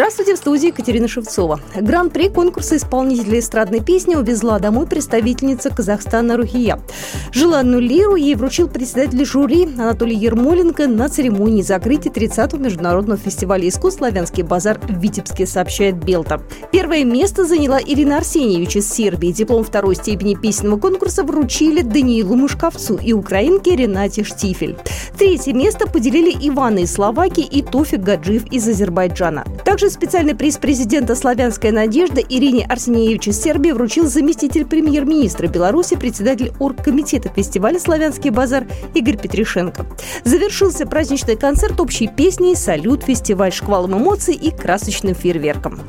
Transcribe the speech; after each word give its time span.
Здравствуйте, 0.00 0.34
в 0.34 0.38
студии 0.38 0.68
Екатерина 0.68 1.08
Шевцова. 1.08 1.60
Гран-при 1.78 2.30
конкурса 2.30 2.78
исполнителей 2.78 3.40
эстрадной 3.40 3.80
песни 3.80 4.14
увезла 4.14 4.58
домой 4.58 4.86
представительница 4.86 5.68
Казахстана 5.68 6.38
Рухия. 6.38 6.80
Желанную 7.32 7.82
лиру 7.82 8.14
ей 8.14 8.34
вручил 8.34 8.66
председатель 8.66 9.22
жюри 9.26 9.64
Анатолий 9.76 10.16
Ермоленко 10.16 10.86
на 10.86 11.10
церемонии 11.10 11.60
закрытия 11.60 12.10
30-го 12.10 12.56
международного 12.56 13.18
фестиваля 13.20 13.68
искусств 13.68 13.98
«Славянский 13.98 14.42
базар» 14.42 14.80
в 14.80 15.02
Витебске, 15.02 15.46
сообщает 15.46 16.02
Белта. 16.02 16.40
Первое 16.72 17.04
место 17.04 17.44
заняла 17.44 17.78
Ирина 17.78 18.16
Арсеньевич 18.16 18.76
из 18.76 18.90
Сербии. 18.90 19.32
Диплом 19.32 19.64
второй 19.64 19.96
степени 19.96 20.34
песенного 20.34 20.80
конкурса 20.80 21.24
вручили 21.24 21.82
Даниилу 21.82 22.36
Мушковцу 22.36 22.96
и 22.96 23.12
украинке 23.12 23.76
Ренате 23.76 24.24
Штифель. 24.24 24.78
Третье 25.18 25.52
место 25.52 25.86
поделили 25.86 26.30
Иваны 26.48 26.84
из 26.84 26.94
Словакии 26.94 27.44
и 27.44 27.60
Тофик 27.60 28.00
Гаджиев 28.00 28.46
из 28.50 28.66
Азербайджана. 28.66 29.44
Также 29.66 29.89
специальный 29.90 30.34
приз 30.34 30.56
президента 30.56 31.14
«Славянская 31.14 31.72
надежда» 31.72 32.20
Ирине 32.20 32.64
Арсеньевич 32.64 33.28
из 33.28 33.40
Сербии 33.40 33.72
вручил 33.72 34.06
заместитель 34.06 34.64
премьер-министра 34.64 35.48
Беларуси, 35.48 35.96
председатель 35.96 36.52
оргкомитета 36.58 37.28
фестиваля 37.28 37.78
«Славянский 37.78 38.30
базар» 38.30 38.66
Игорь 38.94 39.18
Петришенко. 39.18 39.86
Завершился 40.24 40.86
праздничный 40.86 41.36
концерт 41.36 41.80
общей 41.80 42.08
песни 42.08 42.54
«Салют», 42.54 43.04
фестиваль 43.04 43.52
шквалом 43.52 43.98
эмоций 43.98 44.34
и 44.34 44.50
красочным 44.50 45.14
фейерверком. 45.14 45.80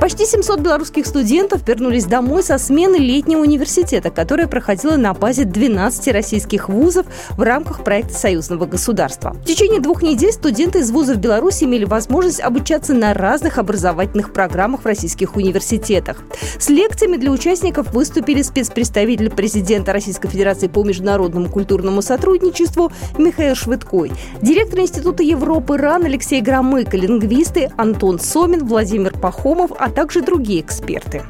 Почти 0.00 0.26
700 0.26 0.60
белорусских 0.60 1.06
студентов 1.06 1.66
вернулись 1.66 2.04
домой 2.04 2.44
со 2.44 2.56
смены 2.58 2.96
летнего 2.96 3.40
университета, 3.40 4.10
которая 4.10 4.46
проходила 4.46 4.96
на 4.96 5.12
базе 5.12 5.44
12 5.44 6.12
российских 6.12 6.68
вузов 6.68 7.06
в 7.30 7.42
рамках 7.42 7.82
проекта 7.82 8.14
союзного 8.14 8.66
государства. 8.66 9.30
В 9.30 9.44
течение 9.44 9.80
двух 9.80 10.02
недель 10.02 10.30
студенты 10.32 10.80
из 10.80 10.92
вузов 10.92 11.16
Беларуси 11.16 11.64
имели 11.64 11.84
возможность 11.84 12.40
обучаться 12.40 12.94
на 12.94 13.12
разных 13.12 13.58
образовательных 13.58 14.32
программах 14.32 14.82
в 14.82 14.86
российских 14.86 15.34
университетах. 15.34 16.18
С 16.60 16.68
лекциями 16.68 17.16
для 17.16 17.32
участников 17.32 17.92
выступили 17.92 18.42
спецпредставитель 18.42 19.30
президента 19.30 19.92
Российской 19.92 20.28
Федерации 20.28 20.68
по 20.68 20.84
международному 20.84 21.48
культурному 21.48 22.02
сотрудничеству 22.02 22.92
Михаил 23.18 23.56
Швыдкой, 23.56 24.12
директор 24.42 24.78
Института 24.78 25.24
Европы 25.24 25.76
РАН 25.76 26.04
Алексей 26.04 26.40
Громыко, 26.40 26.96
лингвисты 26.96 27.72
Антон 27.76 28.20
Сомин, 28.20 28.64
Владимир 28.64 29.12
Пахомов, 29.18 29.72
а 29.88 29.90
также 29.90 30.20
другие 30.20 30.60
эксперты. 30.60 31.22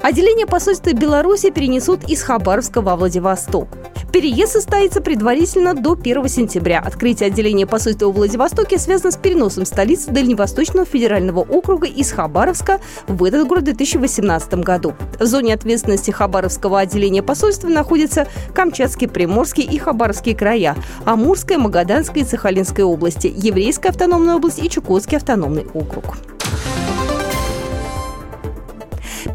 Отделение 0.00 0.46
посольства 0.46 0.92
Беларуси 0.92 1.50
перенесут 1.50 2.08
из 2.08 2.22
Хабаровска 2.22 2.80
во 2.80 2.96
Владивосток. 2.96 3.68
Переезд 4.12 4.52
состоится 4.52 5.00
предварительно 5.00 5.72
до 5.72 5.92
1 5.92 6.28
сентября. 6.28 6.80
Открытие 6.80 7.28
отделения 7.28 7.66
посольства 7.66 8.08
в 8.08 8.12
Владивостоке 8.12 8.78
связано 8.78 9.10
с 9.10 9.16
переносом 9.16 9.64
столицы 9.64 10.10
Дальневосточного 10.10 10.84
федерального 10.84 11.40
округа 11.40 11.86
из 11.86 12.12
Хабаровска 12.12 12.78
в 13.08 13.24
этот 13.24 13.48
город 13.48 13.62
в 13.62 13.64
2018 13.66 14.54
году. 14.56 14.92
В 15.18 15.24
зоне 15.24 15.54
ответственности 15.54 16.10
Хабаровского 16.10 16.80
отделения 16.80 17.22
посольства 17.22 17.68
находятся 17.68 18.28
Камчатский, 18.54 19.08
Приморский 19.08 19.64
и 19.64 19.78
Хабаровские 19.78 20.36
края, 20.36 20.76
Амурская, 21.06 21.56
Магаданская 21.56 22.22
и 22.22 22.26
Сахалинская 22.26 22.84
области, 22.84 23.32
Еврейская 23.34 23.88
автономная 23.88 24.36
область 24.36 24.62
и 24.62 24.68
Чукотский 24.68 25.16
автономный 25.16 25.66
округ. 25.72 26.18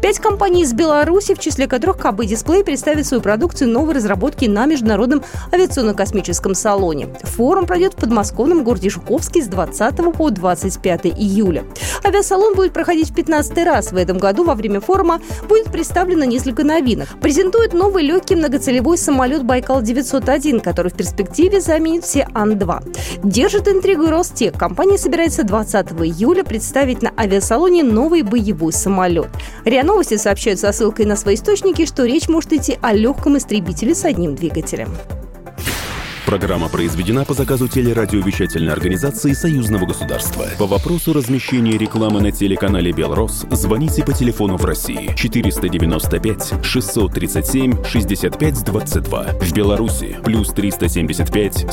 Пять 0.02 0.18
компаний 0.18 0.62
из 0.62 0.74
Беларуси, 0.74 1.34
в 1.34 1.38
числе 1.38 1.66
которых 1.66 1.98
КБ 1.98 2.24
Дисплей, 2.26 2.62
представит 2.62 3.06
свою 3.06 3.22
продукцию 3.22 3.70
новой 3.70 3.94
разработки 3.94 4.44
на 4.44 4.66
Международном 4.66 5.24
авиационно-космическом 5.52 6.54
салоне. 6.54 7.08
Форум 7.22 7.66
пройдет 7.66 7.94
в 7.94 7.96
подмосковном 7.96 8.64
городе 8.64 8.90
Жуковске 8.90 9.42
с 9.42 9.46
20 9.46 10.12
по 10.12 10.30
25 10.30 11.06
июля. 11.06 11.64
Авиасалон 12.04 12.54
будет 12.54 12.72
проходить 12.72 13.10
в 13.10 13.14
15 13.14 13.64
раз 13.64 13.92
в 13.92 13.96
этом 13.96 14.18
году. 14.18 14.44
Во 14.44 14.54
время 14.54 14.80
форума 14.80 15.20
будет 15.48 15.72
представлено 15.72 16.24
несколько 16.24 16.64
новинок. 16.64 17.08
Презентует 17.20 17.72
новый 17.72 18.02
легкий 18.04 18.36
многоцелевой 18.36 18.98
самолет 18.98 19.42
«Байкал-901», 19.42 20.60
который 20.60 20.92
в 20.92 20.94
перспективе 20.94 21.60
заменит 21.60 22.04
все 22.04 22.28
Ан-2. 22.34 23.24
Держит 23.24 23.68
интригу 23.68 24.06
Ростех. 24.10 24.52
Компания 24.52 24.98
собирается 24.98 25.44
20 25.44 25.92
июля 25.92 26.44
представить 26.44 27.02
на 27.02 27.12
авиасалоне 27.16 27.82
новый 27.82 28.22
боевой 28.22 28.72
самолет. 28.72 29.28
РИА 29.78 29.84
Новости 29.84 30.16
сообщают 30.16 30.58
со 30.58 30.72
ссылкой 30.72 31.06
на 31.06 31.14
свои 31.14 31.36
источники, 31.36 31.86
что 31.86 32.04
речь 32.04 32.28
может 32.28 32.52
идти 32.52 32.76
о 32.82 32.92
легком 32.92 33.38
истребителе 33.38 33.94
с 33.94 34.04
одним 34.04 34.34
двигателем. 34.34 34.88
Программа 36.26 36.68
произведена 36.68 37.24
по 37.24 37.32
заказу 37.32 37.68
телерадиовещательной 37.68 38.72
организации 38.72 39.32
Союзного 39.32 39.86
государства. 39.86 40.46
По 40.58 40.66
вопросу 40.66 41.12
размещения 41.12 41.78
рекламы 41.78 42.20
на 42.20 42.32
телеканале 42.32 42.90
«Белрос» 42.90 43.46
звоните 43.50 44.04
по 44.04 44.12
телефону 44.12 44.56
в 44.56 44.64
России 44.64 45.14
495 45.16 46.54
637 46.62 47.84
65 47.84 48.64
22. 48.64 49.26
В 49.40 49.52
Беларуси 49.52 50.16
плюс 50.24 50.48
375 50.48 51.72